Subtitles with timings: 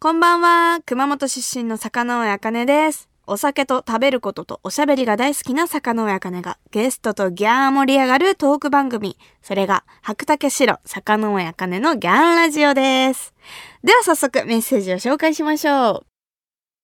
[0.00, 0.80] こんばんは。
[0.86, 3.10] 熊本出身の坂上茜です。
[3.26, 9.18] お酒と食べることとおしゃべりが大好きな坂上茜がゲストとギャー盛り上がるトーク番組。
[9.42, 13.34] それが白竹城坂上茜のギャンラジオです。
[13.84, 16.06] では早速メッセージを紹介しましょう。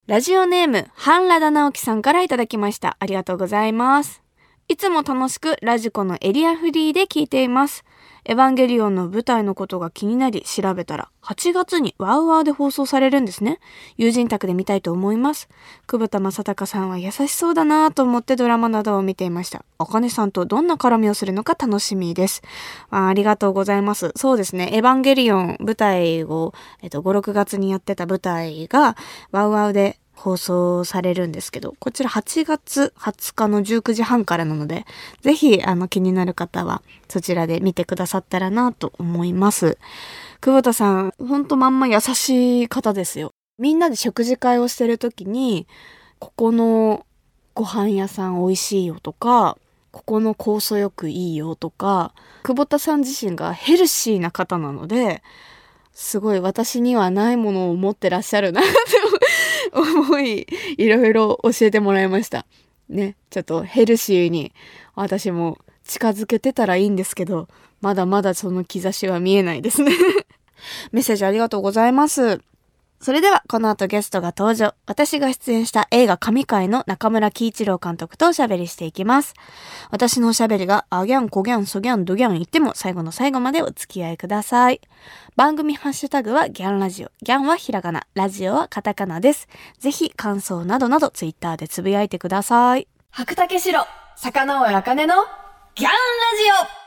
[0.09, 2.99] ラジオネーム、半ラダ直樹さんからいただきました。
[3.01, 4.23] ありがとうございます。
[4.69, 7.83] いつも楽しくラジコのエリアフリーで聞いています。
[8.25, 13.59] エヴァンゲリオンの舞台のことが気になり調べたら8月にワウワウで放送されるんですね。
[13.97, 15.49] 友人宅で見たいと思います。
[15.87, 19.65] 久保田正孝さんは優しそうだなぁと思ってドラマなどを見ていました。
[19.79, 22.43] あかねさんとどんな絡みをするのか楽しみです。
[22.91, 24.13] あありがとうございます。
[24.17, 24.71] そうですね。
[24.73, 28.97] エヴァンゲリオン舞台を、えっと、5、6月にやってた舞台が
[29.31, 34.87] ワウワウで放送されるんですけど、こちら8月20日の19時半からなので、
[35.21, 39.79] ぜひ、あの、気になる方は、そちらで見てくださったらなと思います。
[40.41, 43.33] 久保田さん、ほんとまんま優しい方ですよ。
[43.59, 45.67] みんなで食事会をしてる時に、
[46.21, 47.05] ここの
[47.55, 49.59] ご飯屋さん美味しいよとか、
[49.91, 55.21] ここの酵素よくいいよとか、久保田さん自身がヘルシーな方なので、
[55.93, 58.71] すごい私にはないものを持ってらっしゃるなって
[59.73, 62.47] 思い、いろいろ教えてもらいました。
[62.89, 64.53] ね、ちょっとヘルシーに
[64.95, 67.49] 私も近づけてたらいいんですけど、
[67.81, 69.93] まだまだその兆しは見えないですね。
[70.93, 72.41] メッセージありがとうございます。
[73.03, 74.75] それでは、この後ゲストが登場。
[74.87, 79.35] 私が出演した映画神回の中村喜一郎監督とおしゃべりしていきます。
[79.91, 84.81] 私のおしゃべりが、あギャン、こギャン、そギャン、ドギャン言っても、最後の最後までお付き合いください。
[85.35, 87.11] 番組ハッシュタグはギャンラジオ。
[87.23, 89.49] ギャンはひらがな、ラジオはカタカナです。
[89.81, 92.87] ぜひ感想などなどツイッターでつぶやいてください。
[93.11, 95.15] 白竹城、坂上茜の
[95.75, 95.97] ギャンラ
[96.69, 96.82] ジオ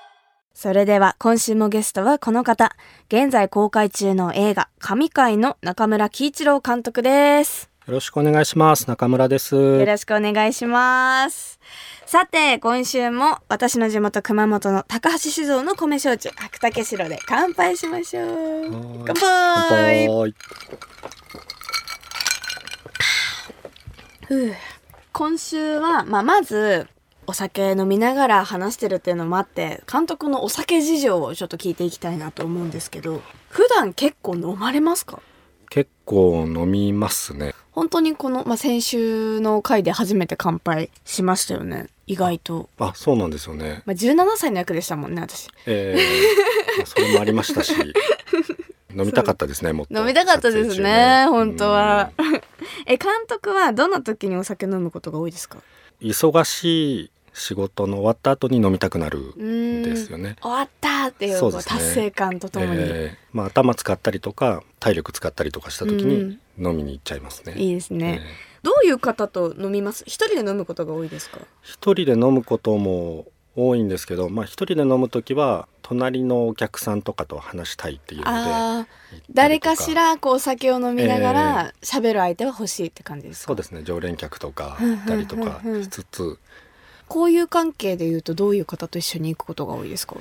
[0.55, 2.71] それでは今週もゲストはこの方。
[3.09, 7.69] 現在公開中の映画神回の中村喜一郎監督です。
[7.85, 8.87] よろしくお願いします。
[8.87, 9.53] 中村です。
[9.53, 11.59] よろしくお願いします。
[12.05, 18.71] さて、今週も私の地元熊本の高橋酒造の米焼酎白竹城で乾杯しましょう。
[19.05, 20.35] 乾杯乾杯。
[25.11, 26.87] 今週は、まあ、まず
[27.27, 35.19] お酒飲みながら話してるっていうのもあって監督のお酒事情をちょっと聞いていきたいなと思うんですけど普段結構飲まれますか？
[35.69, 37.53] 結構飲みますね。
[37.71, 41.87] 本当にこの、まあ、先週の回で初めて乾杯しましたよね。
[42.07, 43.81] 意外と、あ、そうなんですよね。
[43.85, 45.49] まあ、17歳の役でしたもんね私。
[45.65, 47.73] えーまあそれもありましたし、
[48.95, 49.73] 飲みたかったですね。
[49.73, 49.99] もっと。
[49.99, 52.11] 飲みたかったですね中本当は。
[52.17, 52.35] うん。
[52.85, 55.57] え監督はどんな時にお酒飲むことが多いですか？
[56.01, 59.83] 忙しい仕事の終わった後に飲みたくなるんん。
[59.83, 60.37] ですよね。
[60.41, 61.57] 終わったっていうこうね。
[61.63, 67.53] 達成感とともに、えーまあ頭使ったりとか体力使ったりとかした時に飲みに行っちゃいますね。
[67.57, 68.63] いいですね、えー。
[68.63, 70.03] どういう方と飲みます？
[70.07, 71.39] 一人で飲むことが多いですか？
[71.61, 73.25] 一人で飲むことも
[73.57, 78.89] 多いんですけど、まあ一人で飲む時は隣のお客さんとかと話したいっていうので
[79.31, 83.47] 誰かしらこうお酒を飲みながら喋る相手は欲しいって感じですか？
[83.47, 83.81] そうですね。
[83.83, 86.39] 常連客とかたりとかしつつ
[87.07, 90.15] こういう関係で言うとどういう方と一緒に行くことが多いですか？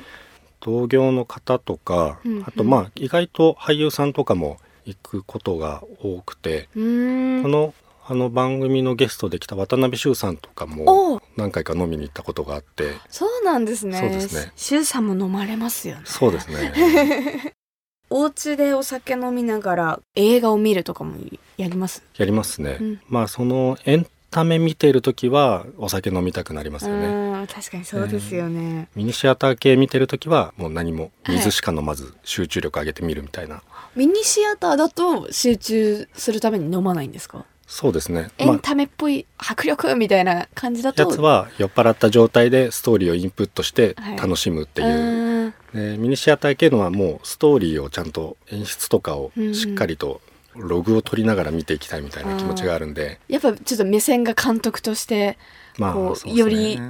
[0.60, 2.44] 同業の方とかうんうん。
[2.46, 7.74] あとまあ意外と俳優さんとかも行くことが多くてこの
[8.06, 12.92] あの番組のゲストで来た渡辺修さんとかも何回か飲みに行ったことがあって。
[13.08, 13.98] そうなんですね。
[13.98, 14.52] そうですね。
[14.56, 16.02] シュウさんも飲まれますよね。
[16.04, 17.54] そうですね。
[18.10, 21.14] お家でお酒飲みながら映画を見るとかも
[21.56, 22.02] やります？
[22.18, 23.00] やりますね、うん。
[23.08, 27.06] まあそのエンタメ見てる時はお酒飲みたくなりますよね。
[27.06, 27.10] う
[27.42, 33.62] ん確かにそうですよね、ミニシアター系見てる時はもう何も水しか飲まず集中力上げて見るみたいな、
[33.94, 37.44] ミニシアターだと集中するために飲まないんですか？
[37.66, 38.30] そうですね。
[38.38, 41.02] まあエンタメっぽい迫力みたいな感じだと。
[41.02, 44.16] やつは酔っ払った状態でストーリーをインプットしてはい。
[44.18, 45.54] 楽しむってういう、ーん。
[45.74, 50.20] でミニシアター系のはもうストーリーをちゃんと演出とかをしっかりと
[50.56, 55.38] ログを取りながら見ていきたいみたいな気持ちがあるんで、やっぱちょっと目線が監督として
[55.78, 56.80] まあこうそうですねより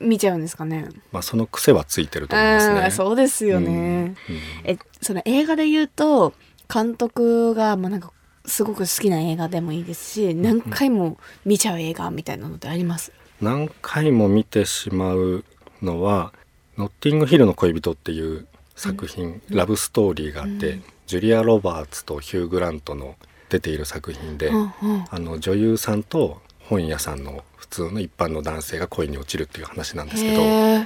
[0.00, 0.88] 見ちゃうんですかね。
[1.10, 2.90] まあその癖はついてると思いますね。
[2.90, 3.68] そうですよね。
[3.68, 3.78] うんう
[4.10, 4.16] ん
[4.64, 6.34] えその映画で言うと
[6.72, 8.12] 監督がまあなんか
[8.44, 13.12] すごく好きな映画でもいいですし何回も見ちゃう映画みたいなのってあります？
[13.40, 15.44] 何回も見てしまう
[15.82, 16.32] のは
[16.76, 23.16] 「ノッティングヒルの恋人」っていう作品、ラブストーリーがあって、うんジュリア・ロバーツとヒュー・グラントの
[23.48, 24.70] 出ている作品で、うんうん。
[25.10, 30.42] あの女優さんと本屋さんの普通の一般の男性が恋に落ちるっていう話なんですけど。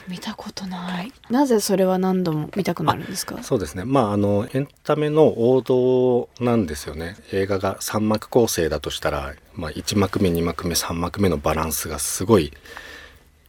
[0.06, 1.12] 見たことない。
[1.28, 3.42] なぜそれは何度も見たくなるんですか？
[3.42, 3.84] そうですね。
[3.84, 7.16] まああのエンタメの王道なんですよね。
[7.32, 12.52] 映画が3幕構成だとしたら、まあ、1幕目2幕目3幕目のバランスがすごい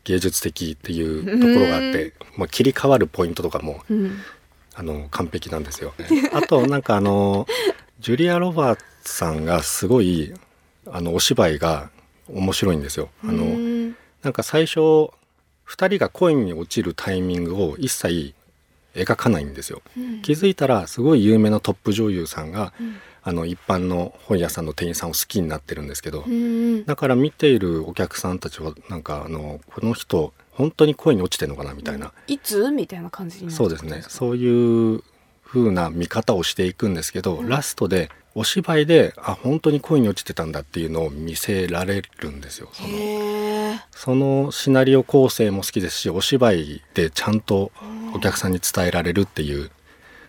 [0.05, 4.17] 芸術的っていうところがあって、まあ、切り替わるポイントとかもうん
[4.75, 5.93] あの完璧なんですよ、
[6.33, 7.47] あとなんかあの
[7.99, 10.33] ジュリア・ロバーツさんがすごい
[10.87, 11.89] あのお芝居が
[12.29, 13.09] 面白いんですよ。
[13.23, 13.95] あの、うん。
[14.21, 15.09] なんか最初2
[15.67, 18.33] 人が恋に落ちるタイミングを一切
[18.95, 19.81] 描かないんですよ。
[20.21, 22.73] 気づいたらすごい有名なトップ女優さんが、
[23.23, 26.85] あの一般の本屋さんの店員さんを好きになってるんですけど、うん。
[26.85, 32.71] だから見ているお客さんたちはなんかあのこの人本当に恋に落ちてるのかなみたいな、いつ？
[32.71, 34.03] みたいな感じにそうですね。
[34.07, 35.03] そういう
[35.43, 42.69] 風な見方をしていくんですけど、ラストでお芝居であ本当に恋に落ちてたんだっていうのを見せられるんですよ。
[42.71, 47.71] そのそのシナリオ構成も好きですしお芝居でちゃんと
[48.13, 49.71] お客さんに伝えられるっていう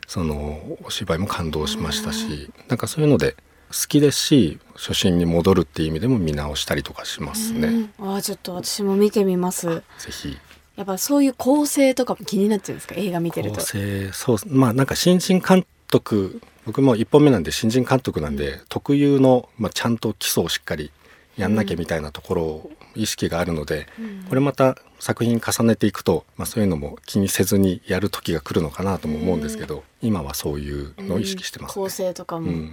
[0.07, 3.37] そのお芝居も感動しましたしなんかそういうので
[3.83, 7.91] 好きですし初心に戻るっていう意味でも見直したりとかしますね。
[7.99, 9.67] ああちょっと私も見てみます。
[9.67, 10.39] ぜひ。
[10.77, 12.95] やっぱそういう構成とかも気になっちゃうんですか？
[12.97, 20.91] 映画見てる構と成そうまあなんか新人監督僕も1本目なんで新人監督なんで、特有の、まあ、ちゃんと基礎をしっかり
[21.37, 23.87] やんなきゃみたいなところを意識があるので、
[24.31, 31.83] これまた作品重ねていくと、まあ、そういうのも気にせずにやる時が来るのかなとも思うんですけど、今はそういうのを意識してますね。
[31.83, 32.73] 構成とかも、うん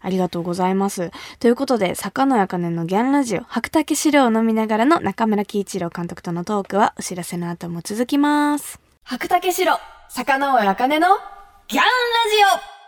[0.00, 1.10] ありがとうございます。
[1.38, 8.80] ということで、坂野茜のギャンラジオ、白竹資料を飲みながらの中村喜一郎監督とのトークは、お知らせの後も続きます。
[9.04, 9.74] 白竹資料、
[10.08, 11.06] 坂野茜の
[11.68, 12.80] ギャンラジオ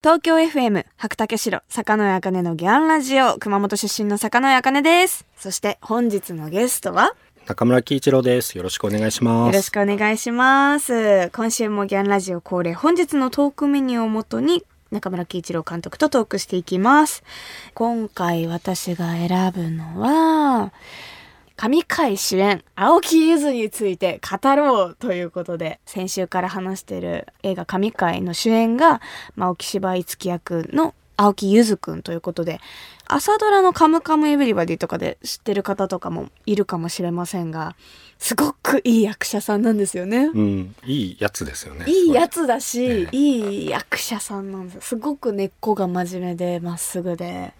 [0.00, 5.26] 東京 FM、白竹城、坂野茜のギャンラジオ、熊本出身の坂野茜です。
[5.36, 7.14] そして、本日のゲストは、
[7.46, 8.56] 中村喜一郎です。
[8.56, 9.48] よろしくお願いします。
[9.48, 11.30] よろしくお願いします。
[11.30, 17.22] 今週もギャンラジオ恒例、本日のトークメニューをもとに、中村喜一郎監督とトークしていきます。
[17.74, 20.72] 今回私が選ぶのは、
[21.56, 29.00] 神回主演、青木ゆずについて語ろうということで、先週から話してる映画神回の主演が、
[29.34, 32.60] まあ、青木芝居付き役の青木ゆずくんということで、
[33.08, 37.74] 朝ドラのカムカムエヴリバディとかで知ってる方とかもいるかもしれませんが、
[38.20, 40.30] すごくいい役者さんなんですよね。
[40.32, 41.86] うん、いいやつですよね。
[41.88, 43.16] いいやつだし、ええ。
[43.16, 44.74] いい役者さんなんです。
[44.76, 47.52] よすごく根っこが真面目でまっすぐで、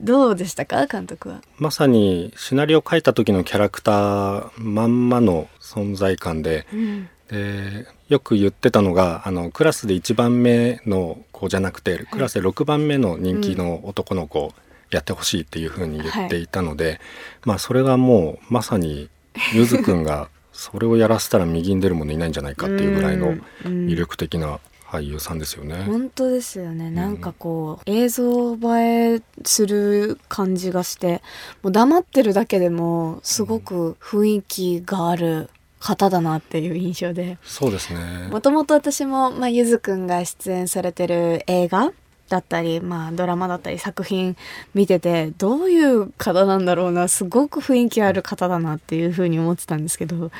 [0.00, 1.40] どうでしたか監督は？
[1.58, 14.54] まさにシナリオ書いた時のキャラクターまんまの存在感で、うんでよく言ってたのがあのクラスで1番目の子じゃなくてクラスで6番目の人気の男の子を
[14.90, 17.00] やってほしいっていうふうに言っていたので、
[17.44, 19.10] まあそれがもうまさに
[19.52, 23.32] ゆずくんが それをやらせたら右に出る者いないんじゃないかっていうぐらいのう
[23.68, 25.84] ん魅力的な俳優さんですよね。
[25.84, 26.90] 本当ですよね。
[26.90, 31.22] なんかこう、映像映えする感じがして
[31.62, 37.38] もう黙ってるだけでもすごく雰囲気がある方だなっていう印象で。
[37.42, 38.28] そうですね。
[38.30, 41.92] もともと私も、まあ、ゆずくんが出演されてる映画
[42.28, 44.36] だったり、まあ、ドラマだったり作品
[44.74, 47.08] 見ててどういう方なんだろうな。
[47.08, 50.30] すごく雰囲気ある方だなっていうふうに思ってたんですけど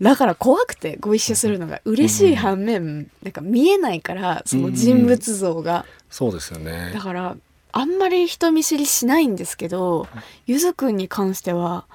[0.00, 6.90] だから怖くてご一緒するのが嬉しい反面、なんか見えないからその人物像が、そうですよね。
[6.92, 7.00] だ。
[7.00, 7.36] から
[7.72, 10.06] あんまり人見知りしないんですけど
[10.46, 11.86] ゆずくんに関しては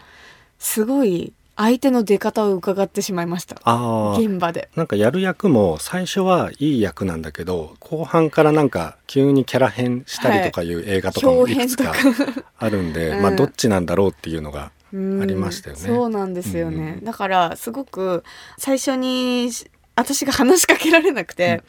[0.59, 3.57] すごい相手の出方を伺ってしまいました。
[3.63, 4.17] ああ。
[4.17, 4.69] 現場で。
[4.77, 11.55] なんかやる役も最初はいい役なんだけど後半からなんか急にキャラ変したりとかいう映画とかもい。
[11.55, 11.93] くつか
[12.57, 13.21] あるんで、うん。
[13.21, 18.23] まあどっちなんだろうっていうのがうんありましたよねそうなんですよね、うんだからすごく
[18.57, 21.61] 最初にし私が話しかけられなくて、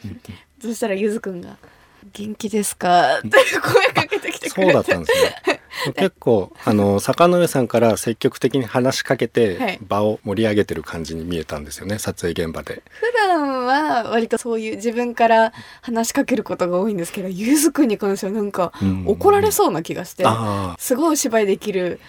[0.61, 1.57] そしたらゆずくんが
[2.13, 4.69] 「元気ですか?」って声かけてきてくれて。
[4.69, 5.60] そうだったんですね。
[5.95, 9.79] 結構あの坂上さんから積極的に話しかけて、はい。
[9.81, 12.83] 場を盛り上げてる感じに見えたんですよね撮影現場で。
[12.89, 19.03] 普段は割とそういう自分から話しかけることが多いんですけどゆずくんに関してはなんかうん。
[19.07, 21.99] 怒られそうな気がして、あすごいお芝居できる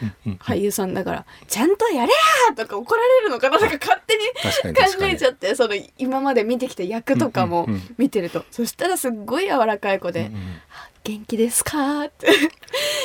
[0.41, 2.13] 俳優さんだから「ちゃんとやれ
[2.49, 10.33] や!」とか怒られるのかななんか勝手に考えちゃってその今まで見てきた役とかもうんうんうん見てると、そしたらすっごい柔らかい子でうんうん
[11.05, 12.29] 「元気ですか?」って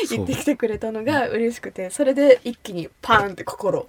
[0.09, 3.87] 言ってきてくれたのが嬉しくてそれで一気にパーンって心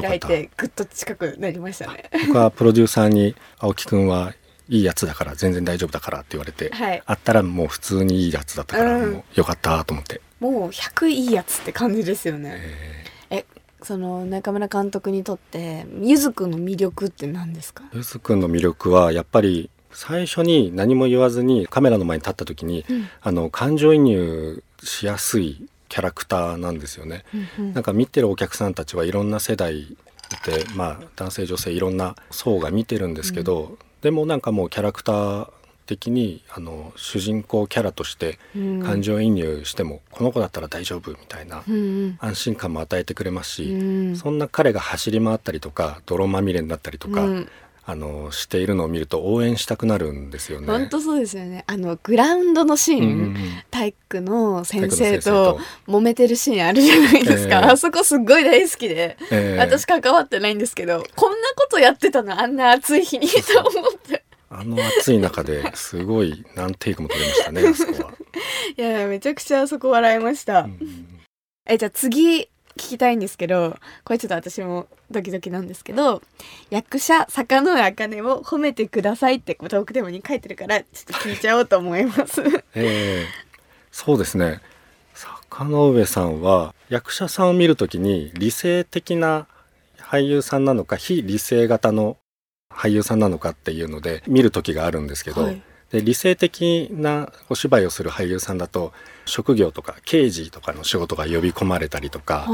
[0.00, 0.20] 開い。
[0.20, 2.10] てぐっと近くなりましたね。
[2.26, 4.34] 僕はプロデューサーに青木くんは
[4.68, 7.02] いいやつだから全然大丈夫だからって言われて、はい。
[7.06, 9.12] あったらもう普通にいいやつだったから、うん。
[9.12, 12.52] もうよかったと思って、もう100いいやつって感じですよね。
[13.30, 13.44] ええ。
[13.82, 17.84] その中村監督にとってゆずくんの魅力って何ですか？
[17.92, 23.08] ーゆずくんの魅力はやっぱり最初に何も言わずにカメラの前に立った時に、うん。
[23.20, 27.24] あの感情移入しやすいキャラクターなんですよね。
[27.58, 29.96] なんか見てるお客さんたちはいろんな世代い
[30.44, 35.50] て、まあ、男性女性いろんな層が見てるんですけど、でもなんかもうキャラクター
[35.86, 38.82] 的にあの主人公キャラとしてうん。
[38.82, 41.78] 感情移入しても、この子だったら大丈夫みたいなうんう
[42.08, 42.18] ん。
[42.20, 44.16] 安心感も与えてくれますし、うん。
[44.16, 47.48] そんな彼が走り回ったりとか泥まみれになったりとか、うん
[47.90, 50.66] あのしているのを見ると応援したくなるんですよね。
[50.66, 51.64] 本当そうですよね。
[51.66, 53.36] あのグラウンドのシーン、うんうんうん。
[53.70, 57.64] 体育の先生と揉めてるシーンあるじゃないですか、ええ。
[57.70, 59.58] あそこすっごい大好きで、ええ。
[59.58, 64.22] 私関わってないんですけどこんなことやってたのあんな暑い日にと思って。
[64.50, 68.12] あの暑い中ですごい何テイクも撮れましたね あそこは。
[68.76, 70.78] いやめちゃくちゃあそこ笑いました、うん。
[71.66, 76.22] えじゃあ次聞きたいんですけどこれちょっと私もドキドキなんですけど
[76.70, 82.42] 役者坂上茜を褒めてくださいってトークテーマに書いてるからちょっと聞いちゃおうと思います。
[82.74, 83.26] ええ。
[83.90, 84.60] そうですね。
[85.14, 89.46] 坂上さんは役者さんを見るときに理性的な
[89.98, 92.16] 俳優さんなのか非理性型の
[92.70, 98.92] 俳優さんなのかっていうので見る時があるんですけど、はいで理性的なお芝居をする俳優さんだと
[99.24, 102.46] 職業とか刑事とかの仕事が呼び込まれたりとか、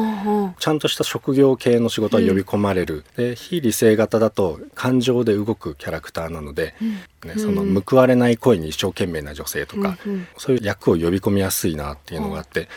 [0.58, 6.74] ちゃんとした職業系の仕事は呼び込まれる、で非理性型だと感情で動くキャラクターなので、
[7.24, 7.80] ね、そのうん。
[7.80, 10.26] 報われない声に一生懸命な女性とか、うんうん。
[10.36, 12.68] そういう役を呼び込みやすいなっていうのがあって、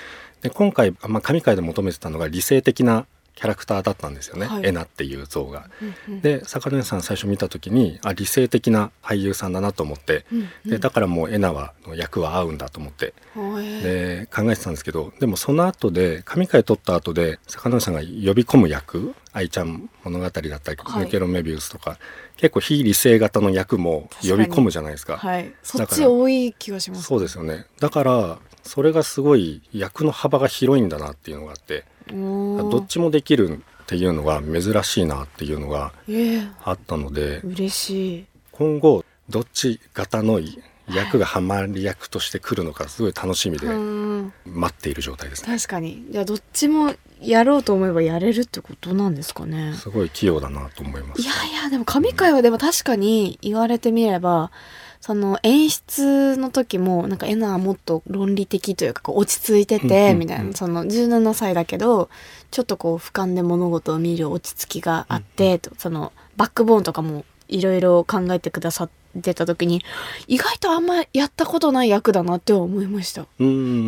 [0.41, 3.05] で今回、まあ、神回で求めてたのが理性的な
[3.37, 4.65] キャラクターだったんですよね、はい。
[4.65, 5.69] エナっていう像が。
[5.79, 6.21] うんうん。
[6.21, 10.71] で坂根さん最初見た時にあ理性的な俳優さんだなと思って、うんうん。
[10.71, 13.13] でだからもうエナはの役は合うんだと思って。
[13.35, 20.59] で考えてたんですけどでもその後で神回撮った後で坂上さんが呼び込む役愛ちゃん物語だったり、はい。
[21.05, 21.99] 抜けろメビウスとか
[22.37, 25.17] 結構非理性型の役も呼び込むじゃないですか。
[25.17, 25.53] はい。
[25.61, 27.65] そっち多い気がしますそうですよね。
[27.79, 36.47] だからそれがすごい役の幅が広いんだなっていうのがあってどっちもできるっていうのが珍しいなっていうのがええ。
[36.63, 38.25] あったので嬉しい。
[38.51, 40.41] 今後どっち型の
[40.89, 45.55] 役がハマり役として来るのかすごい楽しみでうん待っている状態ですね。
[45.57, 46.05] 確かに。
[46.09, 49.73] じゃあどっちもやろうと思えばやれるってことなんですかね。
[49.73, 51.21] すごい器用だなと思います。
[51.21, 54.51] いやいやでも神回はでも確かに言われてみれば
[55.01, 60.53] その演出の時もなんかエナはもっと論理的というか落ち着いててみたいな。
[60.53, 62.09] その17歳だけど
[62.51, 68.89] ちょっとこう俯瞰で物事を見る落ち着きがあってとそのバックボーンとかもいろいろ考えてくださっ
[69.21, 69.83] てた時に
[70.27, 73.25] 意外とあんまやったことない役だなって思いました。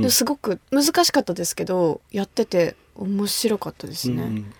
[0.09, 4.23] すごく難しかったですけどやってて面白かったですね。
[4.23, 4.53] うん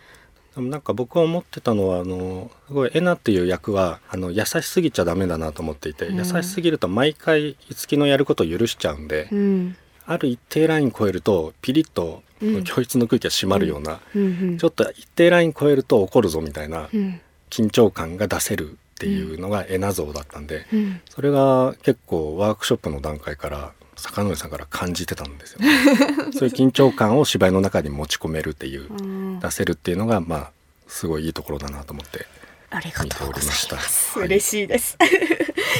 [0.60, 6.18] でもなんか僕は思ってたのはあのすごいエナっていう役はあの優しすぎちゃダメだなと思っていて、うん。
[6.18, 9.78] 優しすぎると毎回五木のやることを許しちゃうんで、うん。
[10.06, 12.64] ある一定ライン超えるとピリッとうん。
[12.66, 14.22] 教室の空気が締まるような、うん。
[14.22, 14.58] うん。
[14.58, 17.22] ちょっと一定ライン超えると怒るぞみたいなうん。
[17.50, 21.02] 緊張感が出せるっていうのがエナ像だったんで、うん。
[21.10, 25.70] それが結構ワークショップの段階から坂上さんから感じてたんですよね。
[26.34, 30.52] そういう緊張感を芝居の中に持ち込めるっていう、うん出せるっていうのがまあ
[30.88, 32.26] すごいいいところだなと思って
[32.72, 33.66] ありがとうございます。
[33.66, 34.98] 見ておりました嬉しいです。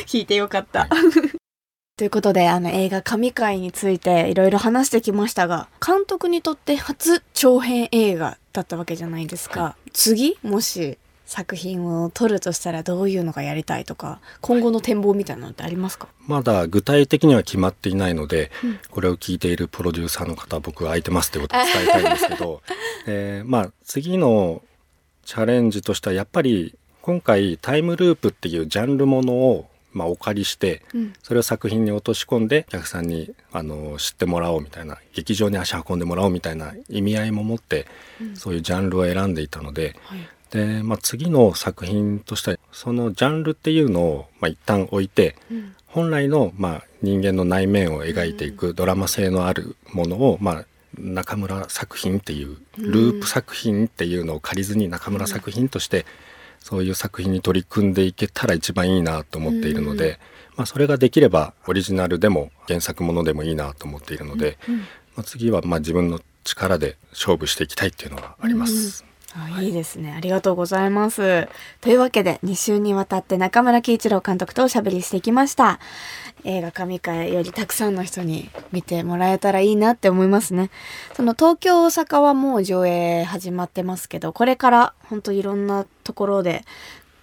[0.06, 0.88] 聞いてよかった。
[1.98, 9.76] ということで、あの映画神回についていろいろ話してきましたが、監督にとって初長編映画だったわけじゃないですか。
[9.92, 10.98] 次もし
[11.30, 16.08] 作品を撮るとしたらどういうのがやりたいとか、今後の展望みたいなのってありますか？
[16.28, 22.62] まだ具体的には決まっていないので、うんこれを聞いているプロデューサーの方は僕は空いてますってことを伝えたいんですけど、
[23.06, 24.64] えーまあ次の
[25.24, 31.14] チャレンジとしてはやっぱり今回タイムループっていうジャンルものをまあお借りしてうん。
[31.22, 37.86] それを作品に落とし込んでお客さんにあの知ってもらおうみたいな劇場に足運んでもらおうみたいな意味合いも持って
[38.20, 40.20] うんそういうジャンルを選んでいたのではい。
[40.52, 45.76] で、まあ、次の作品としてはそのジャンルっていうのを、まあ、一旦置いてうん。
[45.92, 50.66] 本来の、まあ、人間の内面を描いていくドラマ性のあるものを、まあ、
[50.98, 56.06] 中村作品っていうループ作品っていうのを借りずに中村作品として
[56.60, 60.20] そういう作品に取り組んでいけたら一番いいなと思っているので、
[60.58, 64.78] まあ、それができればオリジナルでも原作ものでもいいなと思っているので、うん。
[64.80, 64.86] ま
[65.18, 69.06] あ、次はまあ自分の力で勝負していきたいっていうのはあります。
[69.36, 70.14] あいいですね。
[70.16, 71.48] ありがとうございます。
[71.82, 75.80] というわけで、2週にわたって中村喜一郎監督とおしゃべりしてきました。
[76.44, 80.72] 映画神回よりたくさんの人に見てもらえたらいいなって思いますね。
[81.14, 86.66] その東京、大阪はもう上映始まってますけど、これから本当いろんなところで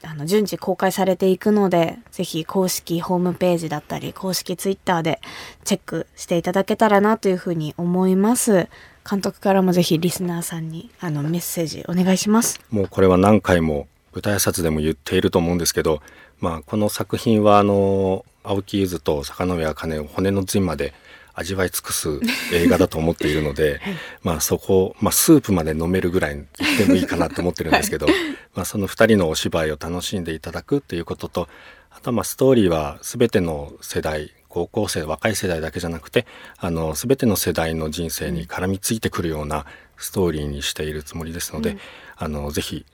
[0.02, 5.20] あの順次公開されていくので、ぜひ公式ホームページだったり、公式ツイッターで
[5.64, 8.68] チェックしていただけたらなというふうに思います。
[9.08, 12.60] 監督からもぜひリスナーさんにあのメッセージお願いします。
[12.70, 16.02] もうこれは何回も舞台挨拶でも言っていると思うんですけど、
[16.40, 20.92] まあ、この作品はあの青木ゆずと坂上茜を骨の髄まで
[21.34, 22.20] 味わい尽くす
[22.52, 23.80] 映画だと思っているので、
[24.24, 28.06] まあそこ、まあ、スープまで飲めるぐらい言ってもいいかなと思ってるんですけど、
[28.54, 31.48] まあその2人のお芝居を楽しんでいただくっていうことと
[31.90, 39.66] あとはまあストーリーは全ての世代高校生若い世代だけじゃなくてあの全ての世代の人生に絡みついてくるような
[39.98, 41.78] ストーリーにしているつもりですので、うん
[42.18, 42.86] あのぜひ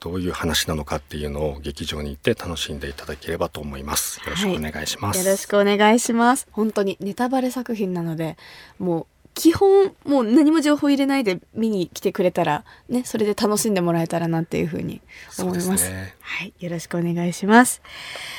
[0.00, 4.20] どういう話なのかっていうのを劇場に行って楽しんでいただければと思います。
[4.24, 5.24] よろしくお願いします。
[5.24, 6.48] よろしくお願いします。
[6.50, 8.36] 本当にネタバレ作品なので、
[8.78, 15.00] もう基本もう何も情報入れないで見に来てくれたらね、それで楽しんでもらえたらなっていうふうに
[15.38, 15.90] 思います。
[15.90, 17.82] ねはい、よろしくお願いします。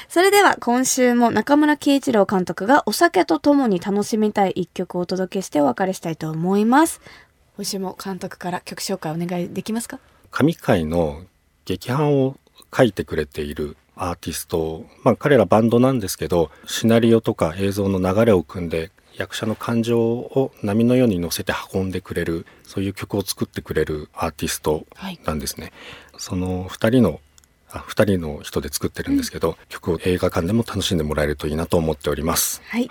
[0.07, 7.01] それでは今週も中村喜一郎監督がお酒とともに楽しみたい一曲をお届けしてお別れしたいと思います。
[7.57, 9.99] 今週も監督から曲紹介お願いできますか？
[10.31, 11.23] 神回の
[11.65, 12.37] 劇伴を
[12.75, 25.19] 書いてくれているアーティスト、まあ、彼らバンドなんですけどシナリオとか映像の流れを組んで役者の感情を波のように乗せて運んでくれるそういう曲を作ってくれるアーティストはい。
[25.25, 25.71] なんですね。
[26.17, 27.19] その2人の
[27.71, 32.61] あ2人の人で作ってるんですけど、曲を映画館でも楽しんでもらえるといいなと思っております。
[32.67, 32.89] はい。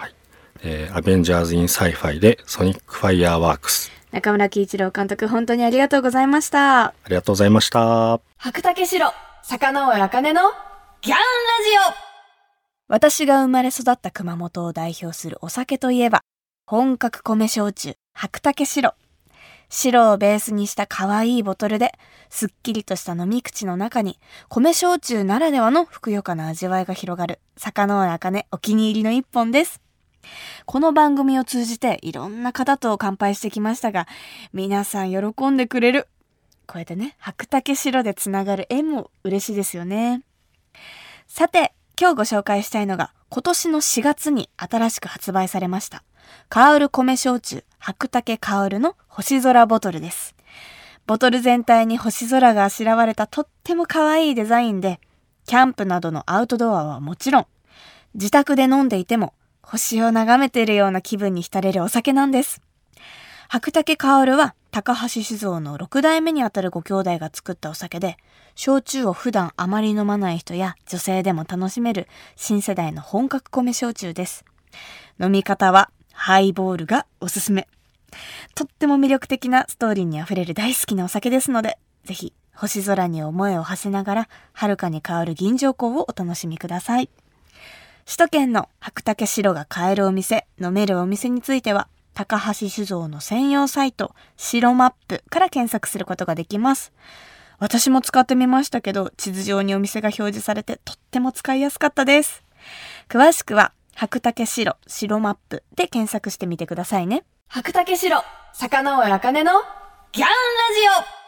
[0.62, 3.90] えー Avengers In Sci-Fi で Sonic Fireworks。
[4.12, 6.84] 中村貴一朗監督本当にありがとうございました。
[6.86, 8.20] ありがとうございました。
[8.38, 9.10] 白岳しろ、坂ノ
[9.42, 10.40] 上茜の
[11.00, 11.20] ギャンラ
[11.92, 12.03] ジオ
[12.94, 16.22] 私が生まれ育った熊本を代表するお酒といえば、
[16.64, 18.94] 本格米焼酎、白岳しろ。
[19.68, 21.98] しろをベースにした可愛いボトルで、
[22.30, 29.80] すっきりとした飲み口の中に、米焼酎ならではのふくよかな味わいが広がる、坂ノ上茜お気に入りの一本です。
[30.64, 34.07] この番組を通じていろんな方と乾杯してきましたが、
[34.52, 36.07] 皆さん喜んでくれる
[36.68, 40.22] こうやってね、白竹白でつながる縁も嬉しいですよね。
[41.26, 46.02] さて、今日ご紹介したいのが、今年の4月に新しく発売されました。
[46.48, 50.35] カール米焼酎白竹カールの星空ボトルです。
[51.07, 55.00] ボトル全体に星空があしらわれたとっても可愛いデザインで、
[55.46, 57.46] キャンプなどのアウトドアはもちろん、
[58.14, 62.61] 自宅で飲んでいても星を眺めているような気分に浸れるお酒なんです。
[63.48, 68.16] 白竹薫は高橋酒造の6代目にあたるご兄弟が作ったお酒で、
[68.56, 74.44] 焼酎を普段あまり飲まない人や女性でも楽しめる新世代の本格米焼酎です。
[75.20, 77.68] 飲み方はハイボールがおすすめ。
[78.56, 87.08] とっても魅力的なストーリーにあふれる大好きなお酒ですので、ぜひ星空に思いを馳せながら、遥かに香る銀条香をお楽しみください。
[88.06, 96.92] 首都圏の白竹白が買えるお店、飲めるお店については、高橋酒造の専用サイト、白マップから検索することができます。
[97.59, 102.42] 私も使ってみましたけど、地図上にお店が表示されてとっても使いやすかったです。
[103.09, 107.24] 詳しくは、白竹白、白マップで検索してみてくださいね。
[107.48, 108.22] 白竹白、
[108.55, 109.53] 魚尾茜の
[110.12, 110.31] ギャンラ
[111.07, 111.24] ジオ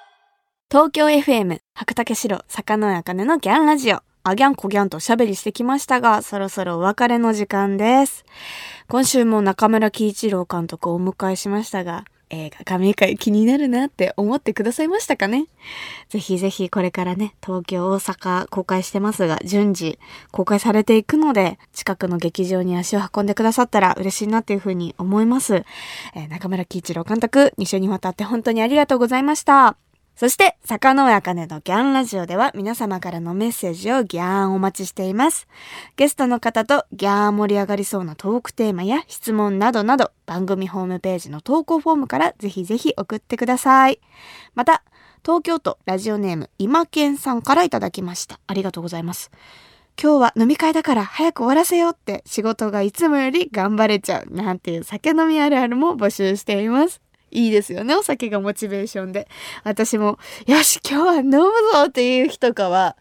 [0.68, 8.24] 東京 FM 白竹城坂野茜のギャンラジオあギャンコギャンとおしゃべりしてきましたがそろそろお別れの時間です。
[8.88, 15.46] 今週も中村喜一郎監督をお迎えしましたが映画神回気になるなって思ってくださいましたかね？
[16.08, 19.96] ぜひぜひこれからね東京大阪公開してますが順次
[20.32, 25.64] 公開されていくので近くの劇場に足を運んでくださったら嬉しいなっていうふうに思います、
[26.16, 29.76] えー中村喜一郎監督2週にわたって本当にありがとうございました。
[30.16, 35.46] そして、坂野茜のギャンラジオでは皆様からのメッセージをギャーンお待ちしています。
[35.96, 44.00] ゲストの方とギャーン盛り上がりそうなトークテーマや質問などなど番組ホームページの投稿フォームからぜひぜひ送ってください。
[44.54, 44.82] また、
[45.22, 48.40] 東京都ラジオネーム今健さんからいただきました。
[48.46, 49.30] ありがとうございます。
[50.02, 57.02] 今日は飲み会だから早く終わらせようって仕事がいつもより頑張れちゃうなんていう酒飲みあるあるも募集しています。
[57.36, 57.94] いいですよね。
[57.94, 59.28] お酒がモチベーションで。
[59.62, 61.40] 私も、よし、今日は飲む
[61.72, 62.96] ぞっていう日とかは、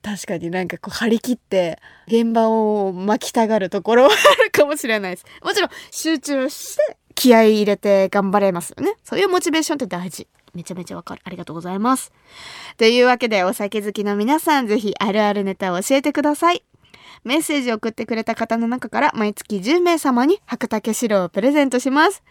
[0.00, 5.24] 確かになんかこう張り切って現場を巻きたがるところはあるかもしれないです。
[5.42, 8.96] もちろん集中して気合い入れて頑張れますよね。
[9.02, 10.28] そういうモチベーションって大事。
[10.52, 11.22] めちゃめちゃわかる。
[11.24, 12.12] ありがとうございます。
[12.76, 16.62] というわけで、お酒好きの皆さん、ぜひあるあるネタを教えてください。
[17.24, 22.22] メッセージを送ってくれた方の中から毎月10名様に白竹白をプレゼントします。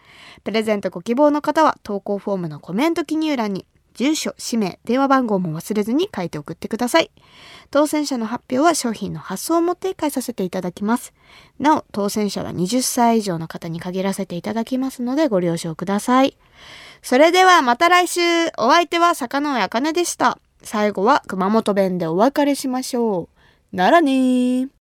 [0.44, 7.10] プレゼントご希望の方は投稿フォームのコメント記入欄に住所、氏名、電話番号も忘れずに書いて送ってください。
[7.70, 11.14] 当選者の発表は商品の発送をもって返させていただきます。
[11.60, 16.36] なお、当選者は20歳以上の方に限らせていただきますのでご了承ください。
[17.02, 18.20] それではまた来週
[18.58, 20.38] お相手は坂上茜でした。
[20.62, 23.28] 最後は熊本弁でお別れしましょ
[23.72, 23.76] う。
[23.76, 24.68] ならねー。